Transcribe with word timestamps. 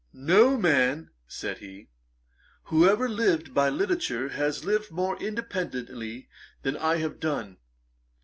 'No 0.13 0.57
man 0.57 1.11
(said 1.27 1.59
he) 1.59 1.87
who 2.63 2.89
ever 2.89 3.07
lived 3.07 3.53
by 3.53 3.69
literature, 3.69 4.29
has 4.29 4.65
lived 4.65 4.89
more 4.89 5.15
independently 5.21 6.27
than 6.63 6.75
I 6.75 6.95
have 6.97 7.19
done.' 7.19 7.57